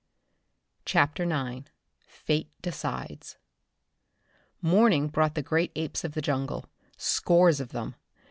[0.83, 1.69] CHAPTER IX
[2.07, 3.37] Fate Decides
[4.59, 6.65] Morning brought the great apes of the jungle
[6.97, 7.93] scores of them.